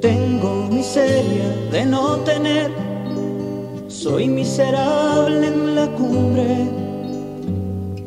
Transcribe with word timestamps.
Tengo 0.00 0.68
miseria 0.70 1.48
de 1.72 1.86
no 1.86 2.16
tener, 2.18 2.70
soy 3.88 4.28
miserable 4.28 5.46
en 5.46 5.74
la 5.74 5.86
cumbre 5.92 6.66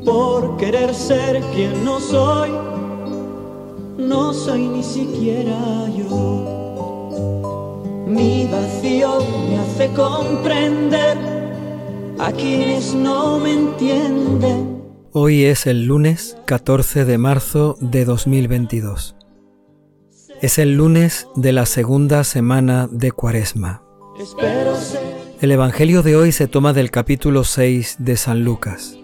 por 0.06 0.58
querer 0.58 0.94
ser 0.94 1.42
quien 1.54 1.84
no 1.84 2.00
soy, 2.00 2.52
no 3.98 4.34
soy 4.34 4.68
ni 4.68 4.84
siquiera 4.84 5.58
yo. 5.98 8.06
Mi 8.08 8.48
vacío 8.48 9.20
me 9.50 9.58
hace 9.58 9.92
comprender 9.94 11.18
a 12.20 12.32
quienes 12.32 12.94
no 12.94 13.40
me 13.40 13.54
entienden. 13.54 14.84
Hoy 15.12 15.46
es 15.46 15.66
el 15.66 15.86
lunes 15.86 16.38
14 16.46 17.06
de 17.06 17.18
marzo 17.18 17.78
de 17.82 18.06
2022. 18.06 19.16
Es 20.42 20.58
el 20.58 20.76
lunes 20.76 21.28
de 21.36 21.52
la 21.52 21.66
segunda 21.66 22.24
semana 22.24 22.88
de 22.90 23.12
Cuaresma. 23.12 23.84
El 25.42 25.52
Evangelio 25.52 26.02
de 26.02 26.16
hoy 26.16 26.32
se 26.32 26.48
toma 26.48 26.72
del 26.72 26.92
capítulo 26.92 27.44
6 27.44 27.98
de 28.00 28.16
San 28.16 28.46
Lucas. 28.46 28.98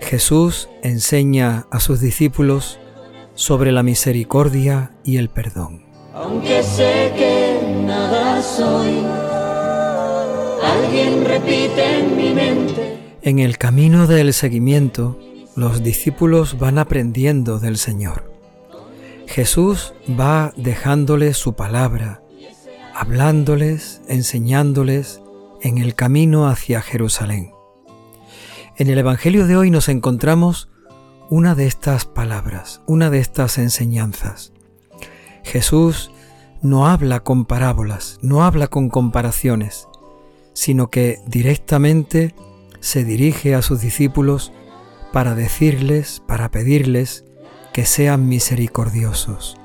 Jesús 0.00 0.68
enseña 0.84 1.66
a 1.72 1.80
sus 1.80 1.98
discípulos 2.00 2.78
sobre 3.34 3.72
la 3.72 3.82
misericordia 3.82 4.92
y 5.02 5.16
el 5.16 5.30
perdón. 5.30 5.82
Aunque 6.14 6.62
sé 6.62 7.12
que 7.16 7.82
nada 7.84 8.40
soy, 8.40 9.02
alguien 10.62 11.24
repite 11.24 11.98
en 11.98 12.16
mi 12.16 12.32
mente. 12.32 13.16
En 13.22 13.40
el 13.40 13.58
camino 13.58 14.06
del 14.06 14.32
seguimiento, 14.32 15.18
los 15.56 15.82
discípulos 15.82 16.56
van 16.56 16.78
aprendiendo 16.78 17.58
del 17.58 17.78
Señor. 17.78 18.35
Jesús 19.26 19.94
va 20.08 20.52
dejándoles 20.56 21.36
su 21.36 21.54
palabra, 21.54 22.22
hablándoles, 22.94 24.00
enseñándoles 24.08 25.20
en 25.60 25.78
el 25.78 25.94
camino 25.94 26.48
hacia 26.48 26.80
Jerusalén. 26.80 27.52
En 28.76 28.88
el 28.88 28.98
Evangelio 28.98 29.46
de 29.46 29.56
hoy 29.56 29.70
nos 29.70 29.88
encontramos 29.88 30.68
una 31.28 31.54
de 31.54 31.66
estas 31.66 32.04
palabras, 32.04 32.82
una 32.86 33.10
de 33.10 33.18
estas 33.18 33.58
enseñanzas. 33.58 34.52
Jesús 35.42 36.10
no 36.62 36.86
habla 36.86 37.20
con 37.20 37.44
parábolas, 37.44 38.18
no 38.22 38.44
habla 38.44 38.68
con 38.68 38.88
comparaciones, 38.88 39.88
sino 40.52 40.88
que 40.88 41.18
directamente 41.26 42.34
se 42.80 43.04
dirige 43.04 43.54
a 43.54 43.62
sus 43.62 43.80
discípulos 43.80 44.52
para 45.12 45.34
decirles, 45.34 46.22
para 46.26 46.50
pedirles 46.50 47.24
que 47.76 47.84
sean 47.84 48.26
misericordiosos, 48.26 49.58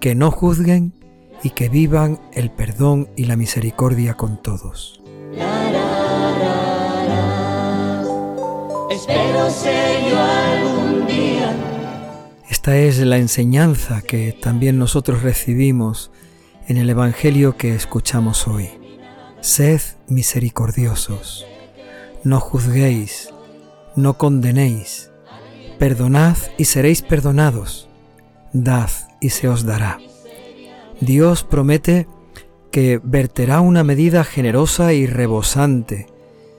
que 0.00 0.14
no 0.14 0.30
juzguen 0.30 0.94
y 1.42 1.50
que 1.50 1.68
vivan 1.68 2.18
el 2.32 2.50
perdón 2.50 3.10
y 3.16 3.24
la 3.24 3.36
misericordia 3.36 4.14
con 4.14 4.40
todos. 4.40 5.02
Espero 8.90 9.50
ser 9.50 10.10
yo 10.10 10.18
algún 10.18 11.06
día. 11.06 11.54
Esta 12.48 12.78
es 12.78 12.98
la 13.00 13.18
enseñanza 13.18 14.00
que 14.00 14.32
también 14.32 14.78
nosotros 14.78 15.20
recibimos 15.22 16.10
en 16.66 16.78
el 16.78 16.88
Evangelio 16.88 17.58
que 17.58 17.74
escuchamos 17.74 18.48
hoy. 18.48 18.70
Sed 19.42 19.82
misericordiosos, 20.08 21.44
no 22.24 22.40
juzguéis, 22.40 23.34
no 23.96 24.16
condenéis, 24.16 25.09
Perdonad 25.80 26.36
y 26.58 26.66
seréis 26.66 27.00
perdonados, 27.00 27.88
dad 28.52 28.90
y 29.18 29.30
se 29.30 29.48
os 29.48 29.64
dará. 29.64 29.98
Dios 31.00 31.42
promete 31.42 32.06
que 32.70 33.00
verterá 33.02 33.62
una 33.62 33.82
medida 33.82 34.22
generosa 34.24 34.92
y 34.92 35.06
rebosante 35.06 36.06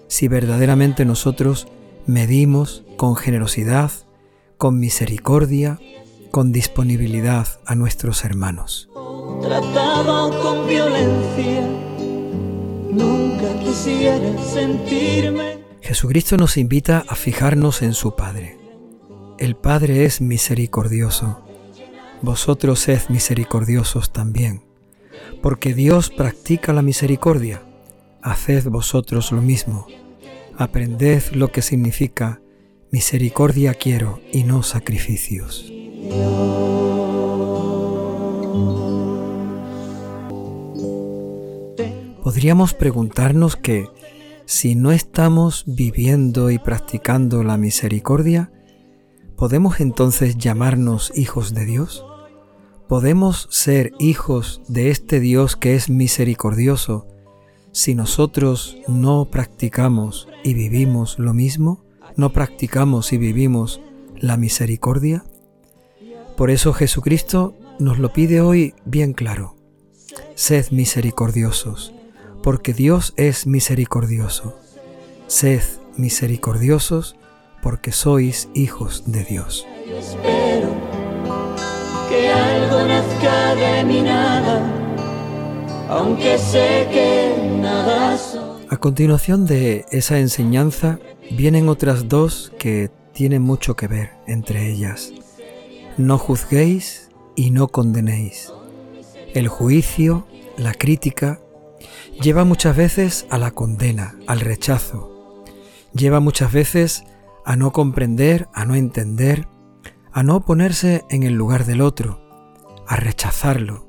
si 0.07 0.27
verdaderamente 0.27 1.05
nosotros 1.05 1.67
medimos 2.07 2.83
con 2.97 3.15
generosidad, 3.15 3.91
con 4.57 4.79
misericordia, 4.79 5.79
con 6.31 6.51
disponibilidad 6.51 7.47
a 7.67 7.75
nuestros 7.75 8.25
hermanos. 8.25 8.89
Tratado 9.43 10.41
con 10.41 10.67
violencia, 10.67 11.61
nunca 12.89 13.53
quisiera 13.59 14.35
sentirme. 14.43 15.59
Jesucristo 15.81 16.37
nos 16.37 16.57
invita 16.57 17.05
a 17.07 17.13
fijarnos 17.13 17.83
en 17.83 17.93
su 17.93 18.15
Padre. 18.15 18.60
El 19.41 19.55
Padre 19.55 20.05
es 20.05 20.21
misericordioso. 20.21 21.41
Vosotros 22.21 22.81
sed 22.81 23.01
misericordiosos 23.09 24.13
también, 24.13 24.61
porque 25.41 25.73
Dios 25.73 26.11
practica 26.11 26.73
la 26.73 26.83
misericordia. 26.83 27.63
Haced 28.21 28.67
vosotros 28.69 29.31
lo 29.31 29.41
mismo. 29.41 29.87
Aprended 30.59 31.23
lo 31.31 31.51
que 31.51 31.63
significa 31.63 32.39
misericordia 32.91 33.73
quiero 33.73 34.19
y 34.31 34.43
no 34.43 34.61
sacrificios. 34.61 35.73
Podríamos 42.21 42.75
preguntarnos 42.75 43.55
que 43.55 43.87
si 44.45 44.75
no 44.75 44.91
estamos 44.91 45.63
viviendo 45.65 46.51
y 46.51 46.59
practicando 46.59 47.43
la 47.43 47.57
misericordia, 47.57 48.51
¿podemos 49.41 49.79
entonces 49.79 50.37
llamarnos 50.37 51.11
hijos 51.15 51.55
de 51.55 51.65
Dios? 51.65 52.05
¿Podemos 52.87 53.47
ser 53.49 53.91
hijos 53.97 54.61
de 54.67 54.91
este 54.91 55.19
Dios 55.19 55.55
que 55.55 55.73
es 55.73 55.89
misericordioso 55.89 57.07
si 57.71 57.95
nosotros 57.95 58.77
no 58.87 59.25
practicamos 59.31 60.27
y 60.43 60.53
vivimos 60.53 61.17
lo 61.17 61.33
mismo? 61.33 61.83
¿No 62.15 62.31
practicamos 62.31 63.13
y 63.13 63.17
vivimos 63.17 63.81
la 64.15 64.37
misericordia? 64.37 65.23
Por 66.37 66.51
eso 66.51 66.71
Jesucristo 66.71 67.57
nos 67.79 67.97
lo 67.97 68.13
pide 68.13 68.41
hoy 68.41 68.75
bien 68.85 69.13
claro. 69.13 69.55
Sed 70.35 70.69
misericordiosos, 70.69 71.95
porque 72.43 72.75
Dios 72.75 73.15
es 73.17 73.47
misericordioso. 73.47 74.55
Sed 75.25 75.63
misericordiosos, 75.97 77.15
porque 77.61 77.91
sois 77.91 78.49
hijos 78.53 79.03
de 79.05 79.23
Dios. 79.23 79.67
Espero 79.87 80.69
que 82.09 82.29
algo 82.29 82.87
nazca 82.87 83.55
de 83.55 83.83
mi 83.83 84.01
nada, 84.01 84.61
aunque 85.89 86.37
sé 86.37 86.87
que 86.91 87.57
nada 87.59 88.17
soy. 88.17 88.65
A 88.69 88.77
continuación 88.77 89.45
de 89.45 89.85
esa 89.91 90.19
enseñanza 90.19 90.99
vienen 91.29 91.69
otras 91.69 92.07
dos 92.07 92.51
que 92.57 92.89
tienen 93.13 93.41
mucho 93.41 93.75
que 93.75 93.87
ver 93.87 94.11
entre 94.27 94.69
ellas. 94.69 95.11
No 95.97 96.17
juzguéis 96.17 97.09
y 97.35 97.51
no 97.51 97.67
condenéis. 97.67 98.51
El 99.33 99.47
juicio, 99.47 100.25
la 100.57 100.73
crítica, 100.73 101.39
lleva 102.21 102.43
muchas 102.45 102.75
veces 102.75 103.25
a 103.29 103.37
la 103.37 103.51
condena, 103.51 104.15
al 104.27 104.39
rechazo. 104.39 105.43
Lleva 105.93 106.19
muchas 106.19 106.51
veces 106.51 107.03
a 107.45 107.55
no 107.55 107.71
comprender, 107.71 108.47
a 108.53 108.65
no 108.65 108.75
entender, 108.75 109.47
a 110.11 110.23
no 110.23 110.41
ponerse 110.41 111.05
en 111.09 111.23
el 111.23 111.33
lugar 111.33 111.65
del 111.65 111.81
otro, 111.81 112.21
a 112.87 112.95
rechazarlo, 112.95 113.87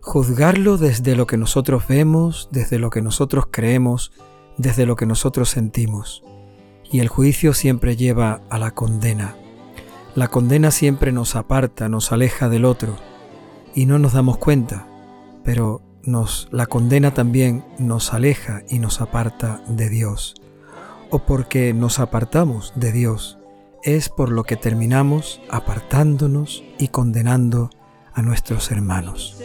juzgarlo 0.00 0.76
desde 0.76 1.16
lo 1.16 1.26
que 1.26 1.36
nosotros 1.36 1.86
vemos, 1.88 2.48
desde 2.52 2.78
lo 2.78 2.90
que 2.90 3.02
nosotros 3.02 3.46
creemos, 3.50 4.12
desde 4.56 4.86
lo 4.86 4.96
que 4.96 5.06
nosotros 5.06 5.50
sentimos. 5.50 6.22
Y 6.90 7.00
el 7.00 7.08
juicio 7.08 7.52
siempre 7.52 7.96
lleva 7.96 8.42
a 8.48 8.58
la 8.58 8.72
condena. 8.72 9.36
La 10.14 10.28
condena 10.28 10.70
siempre 10.70 11.12
nos 11.12 11.36
aparta, 11.36 11.88
nos 11.88 12.12
aleja 12.12 12.48
del 12.48 12.64
otro, 12.64 12.96
y 13.74 13.86
no 13.86 13.98
nos 13.98 14.12
damos 14.12 14.38
cuenta, 14.38 14.86
pero 15.44 15.82
nos, 16.04 16.48
la 16.52 16.66
condena 16.66 17.12
también 17.12 17.64
nos 17.78 18.14
aleja 18.14 18.62
y 18.70 18.78
nos 18.78 19.00
aparta 19.00 19.62
de 19.68 19.90
Dios 19.90 20.34
o 21.10 21.20
porque 21.20 21.72
nos 21.72 21.98
apartamos 21.98 22.72
de 22.76 22.92
Dios, 22.92 23.38
es 23.82 24.08
por 24.08 24.30
lo 24.30 24.44
que 24.44 24.56
terminamos 24.56 25.40
apartándonos 25.48 26.64
y 26.78 26.88
condenando 26.88 27.70
a 28.12 28.22
nuestros 28.22 28.70
hermanos. 28.70 29.38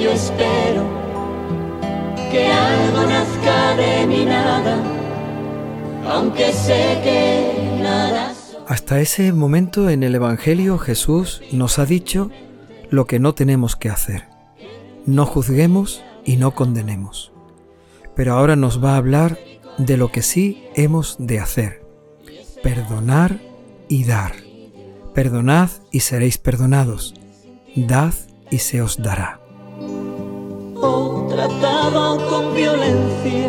Yo 0.00 0.10
espero 0.10 0.84
que 2.30 2.52
algo 2.52 3.06
nazca 3.06 3.74
de 3.76 4.06
mi 4.06 4.24
nada, 4.24 4.82
aunque 6.08 6.52
sé 6.52 7.00
que 7.02 7.80
nada. 7.82 8.32
Hasta 8.68 9.00
ese 9.00 9.32
momento 9.32 9.90
en 9.90 10.02
el 10.02 10.14
Evangelio 10.14 10.78
Jesús 10.78 11.42
nos 11.52 11.78
ha 11.78 11.86
dicho 11.86 12.30
lo 12.90 13.06
que 13.06 13.18
no 13.18 13.34
tenemos 13.34 13.76
que 13.76 13.88
hacer. 13.88 14.24
No 15.04 15.26
juzguemos 15.26 16.04
y 16.24 16.36
no 16.36 16.54
condenemos. 16.54 17.32
Pero 18.14 18.34
ahora 18.34 18.56
nos 18.56 18.82
va 18.84 18.94
a 18.94 18.98
hablar 18.98 19.38
de 19.78 19.96
lo 19.96 20.10
que 20.10 20.22
sí 20.22 20.64
hemos 20.74 21.16
de 21.18 21.40
hacer. 21.40 21.82
Perdonar 22.62 23.40
y 23.88 24.04
dar. 24.04 24.32
Perdonad 25.14 25.70
y 25.90 26.00
seréis 26.00 26.38
perdonados. 26.38 27.14
Dad 27.74 28.14
y 28.50 28.58
se 28.58 28.82
os 28.82 29.00
dará. 29.02 29.40
o 30.80 31.26
tratado 31.28 32.28
con 32.28 32.54
violencia. 32.54 33.48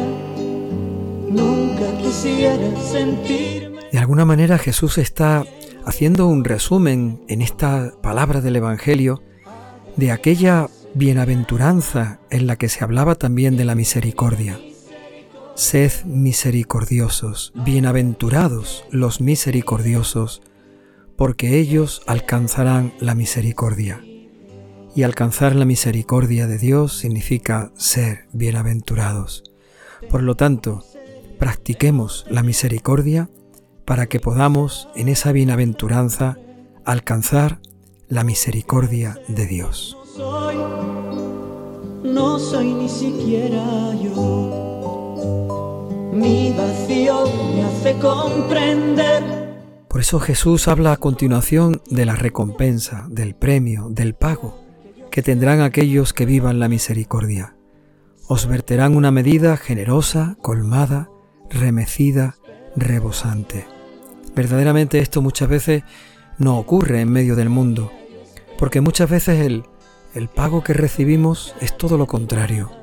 Nunca 1.30 1.98
quisiera 2.02 2.70
sentirme. 2.81 3.81
De 3.92 4.00
alguna 4.00 4.26
manera 4.26 4.58
Jesús 4.58 4.98
está 4.98 5.46
haciendo 5.86 6.28
un 6.28 6.44
resumen 6.44 7.22
en 7.28 7.42
esta 7.42 7.94
palabra 8.02 8.42
del 8.42 8.56
Evangelio 8.56 9.22
de 9.96 10.12
aquella 10.12 10.70
bienaventuranza 10.94 12.20
en 12.30 12.48
la 12.48 12.56
que 12.56 12.70
se 12.70 12.84
hablaba 12.84 13.16
también 13.16 13.58
de 13.58 13.66
la 13.66 13.76
misericordia. 13.76 14.60
Sed 15.59 15.91
misericordiosos, 16.06 17.51
bienaventurados 17.53 18.85
los 18.91 19.19
misericordiosos, 19.19 20.41
porque 21.17 21.59
ellos 21.59 22.01
alcanzarán 22.07 22.94
la 23.01 23.13
misericordia. 23.13 24.01
Y 24.95 25.03
alcanzar 25.03 25.57
la 25.57 25.65
misericordia 25.65 26.47
de 26.47 26.59
Dios 26.59 26.97
significa 26.97 27.73
ser 27.75 28.29
bienaventurados. 28.31 29.44
Por 30.09 30.23
lo 30.23 30.35
tanto, 30.35 30.85
practiquemos 31.38 32.25
la 32.29 32.41
misericordia 32.41 33.29
para 33.83 34.07
que 34.07 34.21
podamos 34.21 34.88
en 34.95 35.09
esa 35.09 35.33
bienaventuranza 35.33 36.38
alcanzar 36.85 37.59
la 38.07 38.23
misericordia 38.23 39.19
de 39.27 39.45
Dios. 39.45 39.97
No 42.06 42.39
soy, 42.39 42.73
ni 42.73 42.88
siquiera 42.88 43.94
yo. 44.01 44.69
Mi 46.11 46.53
vacío 46.53 47.25
me 47.56 47.63
hace 47.63 47.94
comprender 48.00 49.39
por 49.89 50.01
eso 50.01 50.19
Jesús 50.19 50.67
habla 50.67 50.91
a 50.91 50.97
continuación 50.97 51.81
de 51.89 52.06
la 52.06 52.15
recompensa, 52.15 53.07
del 53.09 53.33
premio, 53.33 53.88
del 53.89 54.13
pago 54.13 54.63
que 55.09 55.23
tendrán 55.23 55.61
aquellos 55.61 56.13
que 56.13 56.27
vivan 56.27 56.59
la 56.59 56.69
misericordia. 56.69 57.56
Os 58.27 58.45
verterán 58.45 58.95
una 58.95 59.09
medida 59.09 59.57
generosa, 59.57 60.38
colmada, 60.44 61.09
remecida, 61.50 62.35
rebosante. 62.75 63.65
Verdaderamente 64.35 65.00
esto 65.00 65.23
muchas 65.23 65.50
veces 65.50 65.83
no 66.38 66.59
ocurre 66.59 67.01
en 67.01 67.11
medio 67.11 67.35
del 67.35 67.50
mundo, 67.50 67.91
porque 68.59 68.79
muchas 68.79 69.09
veces 69.09 69.44
el, 69.44 69.63
el 70.13 70.27
pago 70.27 70.63
que 70.63 70.73
recibimos 70.73 71.56
es 71.59 71.75
todo 71.75 71.97
lo 71.97 72.06
contrario. 72.06 72.79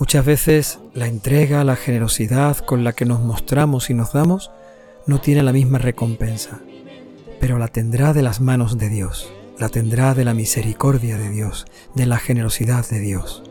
Muchas 0.00 0.24
veces 0.24 0.78
la 0.94 1.08
entrega, 1.08 1.62
la 1.62 1.76
generosidad 1.76 2.56
con 2.56 2.84
la 2.84 2.94
que 2.94 3.04
nos 3.04 3.20
mostramos 3.20 3.90
y 3.90 3.94
nos 3.94 4.14
damos 4.14 4.50
no 5.06 5.20
tiene 5.20 5.42
la 5.42 5.52
misma 5.52 5.76
recompensa, 5.76 6.58
pero 7.38 7.58
la 7.58 7.68
tendrá 7.68 8.14
de 8.14 8.22
las 8.22 8.40
manos 8.40 8.78
de 8.78 8.88
Dios, 8.88 9.30
la 9.58 9.68
tendrá 9.68 10.14
de 10.14 10.24
la 10.24 10.32
misericordia 10.32 11.18
de 11.18 11.28
Dios, 11.28 11.66
de 11.94 12.06
la 12.06 12.16
generosidad 12.16 12.88
de 12.88 12.98
Dios. 12.98 13.42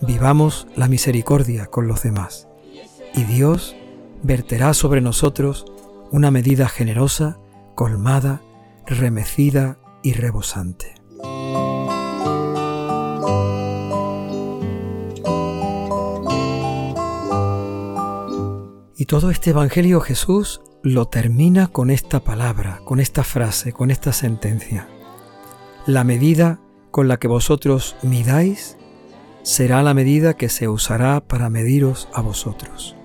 Vivamos 0.00 0.66
la 0.74 0.88
misericordia 0.88 1.66
con 1.66 1.86
los 1.86 2.02
demás, 2.02 2.48
y 3.14 3.24
Dios 3.24 3.76
verterá 4.22 4.72
sobre 4.72 5.02
nosotros 5.02 5.66
una 6.10 6.30
medida 6.30 6.66
generosa, 6.66 7.36
colmada, 7.74 8.40
remecida 8.86 9.76
y 10.02 10.14
rebosante. 10.14 10.94
Y 19.04 19.06
todo 19.06 19.28
este 19.28 19.50
Evangelio 19.50 20.00
Jesús 20.00 20.62
lo 20.82 21.08
termina 21.08 21.66
con 21.66 21.90
esta 21.90 22.24
palabra, 22.24 22.80
con 22.86 23.00
esta 23.00 23.22
frase, 23.22 23.74
con 23.74 23.90
esta 23.90 24.14
sentencia. 24.14 24.88
La 25.84 26.04
medida 26.04 26.58
con 26.90 27.06
la 27.06 27.18
que 27.18 27.28
vosotros 27.28 27.96
midáis 28.02 28.78
será 29.42 29.82
la 29.82 29.92
medida 29.92 30.38
que 30.38 30.48
se 30.48 30.68
usará 30.68 31.20
para 31.20 31.50
mediros 31.50 32.08
a 32.14 32.22
vosotros. 32.22 32.96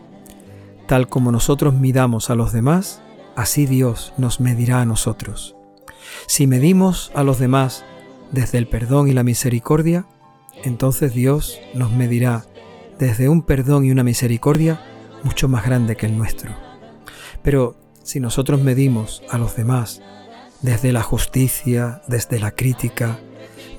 Tal 0.88 1.10
como 1.10 1.34
nosotros 1.34 1.74
midamos 1.74 2.30
a 2.30 2.36
los 2.36 2.54
demás, 2.54 3.02
así 3.36 3.66
Dios 3.66 4.14
nos 4.18 4.40
medirá 4.40 4.80
a 4.80 4.86
nosotros. 4.86 5.58
Si 6.28 6.48
medimos 6.48 7.12
a 7.14 7.24
los 7.24 7.40
demás 7.40 7.84
desde 8.32 8.58
el 8.58 8.70
perdón 8.70 9.10
y 9.10 9.12
la 9.12 9.24
misericordia, 9.24 10.06
entonces 10.64 11.14
Dios 11.14 11.60
nos 11.74 11.92
medirá 11.92 12.46
desde 13.00 13.28
un 13.28 13.42
perdón 13.42 13.84
y 13.84 13.92
una 13.92 14.06
misericordia 14.06 14.82
mucho 15.24 15.48
más 15.48 15.66
grande 15.66 15.96
que 15.96 16.06
el 16.06 16.18
nuestro. 16.18 16.56
Pero 17.44 17.76
si 18.04 18.20
nosotros 18.20 18.62
medimos 18.62 19.24
a 19.30 19.38
los 19.38 19.56
demás 19.56 20.02
desde 20.62 20.92
la 20.92 21.04
justicia, 21.04 22.02
desde 22.08 22.40
la 22.40 22.52
crítica, 22.52 23.20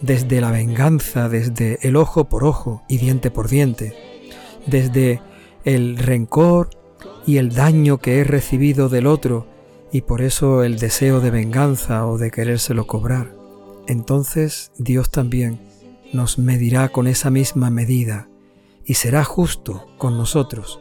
desde 0.00 0.40
la 0.40 0.50
venganza, 0.50 1.28
desde 1.28 1.78
el 1.82 1.96
ojo 1.96 2.28
por 2.28 2.44
ojo 2.44 2.82
y 2.88 2.98
diente 2.98 3.30
por 3.30 3.48
diente, 3.48 3.94
desde 4.66 5.20
el 5.64 5.98
rencor 5.98 6.70
y 7.26 7.36
el 7.36 7.54
daño 7.54 7.98
que 7.98 8.18
he 8.18 8.24
recibido 8.24 8.88
del 8.88 9.06
otro 9.06 9.46
y 9.92 10.02
por 10.02 10.22
eso 10.22 10.62
el 10.62 10.78
deseo 10.78 11.20
de 11.20 11.30
venganza 11.30 12.06
o 12.06 12.16
de 12.16 12.30
querérselo 12.30 12.86
cobrar, 12.86 13.34
entonces 13.86 14.72
Dios 14.78 15.10
también 15.10 15.60
nos 16.12 16.38
medirá 16.38 16.88
con 16.90 17.06
esa 17.06 17.30
misma 17.30 17.70
medida 17.70 18.28
y 18.84 18.94
será 18.94 19.24
justo 19.24 19.86
con 19.98 20.16
nosotros, 20.16 20.80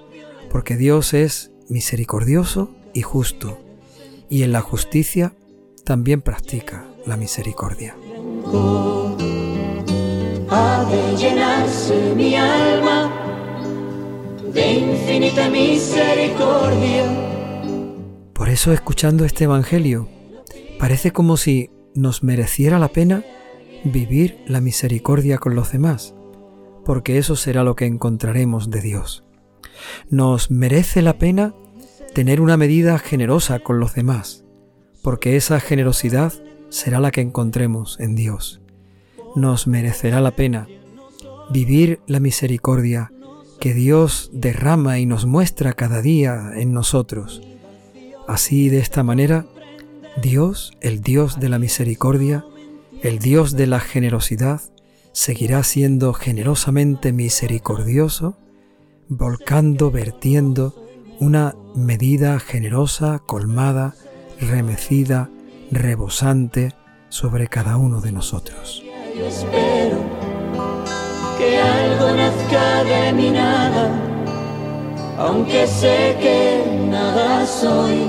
porque 0.49 0.75
Dios 0.75 1.13
es 1.13 1.51
misericordioso 1.69 2.71
y 2.93 3.01
justo, 3.01 3.59
y 4.29 4.43
en 4.43 4.51
la 4.51 4.61
justicia 4.61 5.33
también 5.83 6.21
practica 6.21 6.85
la 7.05 7.17
misericordia. 7.17 7.95
Ha 10.49 10.85
de 10.89 11.17
llenarse 11.17 12.13
mi 12.15 12.35
alma 12.35 13.11
de 14.53 14.73
infinita 14.73 15.49
misericordia. 15.49 17.05
Por 18.33 18.49
eso 18.49 18.73
escuchando 18.73 19.25
este 19.25 19.43
Evangelio, 19.43 20.07
parece 20.79 21.11
como 21.11 21.37
si 21.37 21.69
nos 21.93 22.23
mereciera 22.23 22.79
la 22.79 22.87
pena 22.87 23.23
vivir 23.83 24.43
la 24.47 24.61
misericordia 24.61 25.37
con 25.37 25.55
los 25.55 25.71
demás, 25.71 26.15
porque 26.85 27.17
eso 27.17 27.35
será 27.35 27.63
lo 27.63 27.75
que 27.75 27.85
encontraremos 27.85 28.69
de 28.69 28.81
Dios. 28.81 29.23
Nos 30.09 30.51
merece 30.51 31.01
la 31.01 31.17
pena 31.17 31.53
tener 32.13 32.41
una 32.41 32.57
medida 32.57 32.97
generosa 32.99 33.59
con 33.59 33.79
los 33.79 33.93
demás, 33.93 34.43
porque 35.01 35.35
esa 35.35 35.59
generosidad 35.59 36.33
será 36.69 36.99
la 36.99 37.11
que 37.11 37.21
encontremos 37.21 37.99
en 37.99 38.15
Dios. 38.15 38.61
Nos 39.35 39.67
merecerá 39.67 40.21
la 40.21 40.31
pena 40.31 40.67
vivir 41.49 41.99
la 42.07 42.19
misericordia 42.19 43.11
que 43.59 43.73
Dios 43.73 44.29
derrama 44.33 44.99
y 44.99 45.05
nos 45.05 45.25
muestra 45.25 45.73
cada 45.73 46.01
día 46.01 46.51
en 46.55 46.71
nosotros. 46.71 47.41
Así, 48.27 48.69
de 48.69 48.79
esta 48.79 49.03
manera, 49.03 49.45
Dios, 50.21 50.73
el 50.81 51.01
Dios 51.01 51.39
de 51.39 51.49
la 51.49 51.59
misericordia, 51.59 52.45
el 53.01 53.19
Dios 53.19 53.55
de 53.55 53.67
la 53.67 53.79
generosidad, 53.79 54.61
seguirá 55.11 55.63
siendo 55.63 56.13
generosamente 56.13 57.11
misericordioso, 57.11 58.37
volcando, 59.09 59.89
vertiendo 59.89 60.75
una 61.19 61.55
medida 61.75 62.39
generosa, 62.39 63.19
colmada, 63.25 63.95
remecida, 64.39 65.29
rebosante 65.71 66.75
sobre 67.09 67.47
cada 67.47 67.77
uno 67.77 68.01
de 68.01 68.11
nosotros. 68.11 68.83
Yo 69.17 69.25
espero 69.25 69.97
que 71.39 71.57
algo 71.57 72.15
nazca 72.15 72.83
de 72.83 73.13
mi 73.13 73.31
nada, 73.31 73.91
aunque 75.17 75.65
sé 75.65 76.15
que 76.21 76.87
nada 76.87 77.45
soy. 77.47 78.07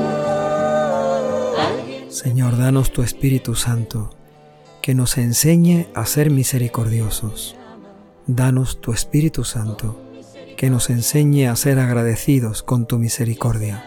Señor, 2.11 2.59
danos 2.59 2.92
tu 2.92 3.02
Espíritu 3.02 3.54
Santo, 3.54 4.11
que 4.83 4.95
nos 4.95 5.16
enseñe 5.16 5.88
a 5.95 6.04
ser 6.04 6.30
misericordiosos. 6.30 7.57
Danos 8.26 8.83
tu 8.83 8.92
Espíritu 8.92 9.45
Santo 9.45 10.09
que 10.60 10.68
nos 10.68 10.90
enseñe 10.90 11.46
a 11.48 11.56
ser 11.56 11.78
agradecidos 11.78 12.62
con 12.62 12.86
tu 12.86 12.98
misericordia. 12.98 13.82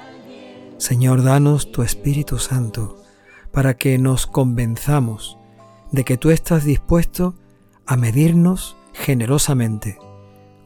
Señor, 0.79 1.21
danos 1.21 1.71
tu 1.71 1.83
Espíritu 1.83 2.39
Santo 2.39 2.97
para 3.51 3.75
que 3.75 3.99
nos 3.99 4.25
convenzamos 4.25 5.37
de 5.91 6.03
que 6.03 6.17
tú 6.17 6.31
estás 6.31 6.63
dispuesto 6.63 7.35
a 7.85 7.95
medirnos 7.95 8.75
generosamente, 8.91 9.99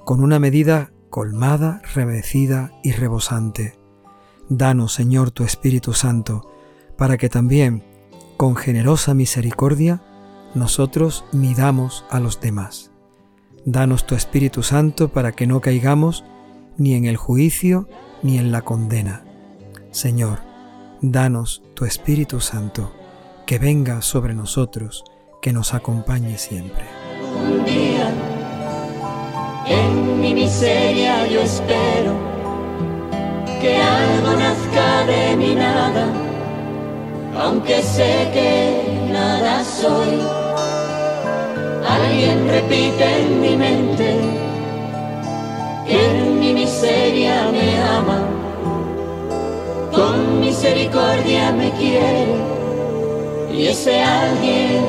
con 0.06 0.24
una 0.24 0.40
medida 0.40 0.94
colmada, 1.10 1.82
remecida 1.94 2.72
y 2.86 2.94
rebosante. 2.94 3.78
Danos, 4.48 4.94
Señor, 4.94 5.32
tu 5.32 5.44
Espíritu 5.44 5.92
Santo, 5.92 6.50
para 6.98 7.18
que 7.18 7.28
también, 7.28 7.84
con 8.38 8.56
generosa 8.56 9.14
misericordia, 9.14 10.02
nosotros 10.56 11.26
midamos 11.34 12.06
a 12.10 12.22
los 12.22 12.40
demás. 12.40 12.87
Danos 13.70 14.06
tu 14.06 14.16
Espíritu 14.16 14.64
Santo 14.64 15.10
para 15.10 15.34
que 15.34 15.46
no 15.46 15.60
caigamos 15.60 16.24
ni 16.78 16.94
en 16.94 17.04
el 17.04 17.18
juicio 17.18 17.90
ni 18.24 18.38
en 18.38 18.54
la 18.54 18.62
condena. 18.62 19.26
Señor, 19.92 20.40
danos 21.02 21.64
tu 21.74 21.84
Espíritu 21.84 22.40
Santo, 22.40 22.96
que 23.46 23.60
venga 23.60 24.02
sobre 24.02 24.34
nosotros, 24.34 25.04
que 25.42 25.52
nos 25.52 25.74
acompañe 25.74 26.38
siempre. 26.38 26.86
Un 27.44 27.66
día 27.66 28.10
miseria 30.34 31.28
yo 31.28 31.42
espero 31.42 32.14
que 33.60 33.76
algo 33.76 34.32
nazca 34.40 35.06
de 35.06 35.36
mi 35.36 35.56
nada, 35.56 36.08
aunque 37.38 37.84
sé 37.84 38.30
que 38.34 39.10
nada 39.12 39.66
soy. 39.66 40.47
Alguien 42.00 42.48
repite 42.48 43.06
en 43.22 43.42
mi 43.42 43.56
mente 43.56 44.16
que 45.88 46.06
en 46.06 46.40
mi 46.40 46.54
miseria 46.54 47.50
me 47.52 47.78
ama, 47.82 48.20
con 49.92 50.40
misericordia 50.40 51.52
me 51.52 51.72
quiere 51.72 52.28
y 53.54 53.68
ese 53.68 54.02
alguien 54.02 54.84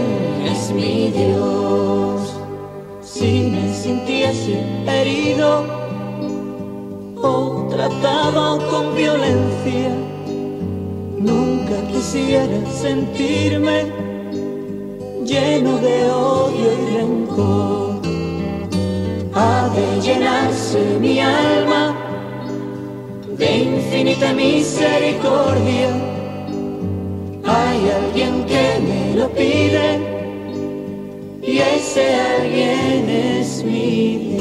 es 0.44 0.70
mi 0.70 1.10
Dios. 1.10 2.34
Si 3.02 3.50
me 3.52 3.72
sintiese 3.72 4.62
herido 4.86 5.64
o 7.22 7.68
tratado 7.70 8.58
con 8.70 8.94
violencia, 8.94 9.90
nunca 11.18 11.76
quisiera 11.90 12.58
sentirme 12.70 14.07
lleno 15.28 15.76
de 15.78 16.10
odio 16.10 16.68
y 16.72 16.96
rencor. 16.96 18.00
Ha 19.34 19.68
de 19.76 20.00
llenarse 20.00 20.80
mi 20.98 21.20
alma 21.20 21.94
de 23.36 23.58
infinita 23.58 24.32
misericordia. 24.32 25.90
Hay 27.44 27.78
alguien 28.00 28.44
que 28.46 28.64
me 28.88 29.16
lo 29.20 29.28
pide 29.28 29.88
y 31.42 31.58
ese 31.58 32.14
alguien 32.14 33.08
es 33.08 33.62
mi 33.64 34.38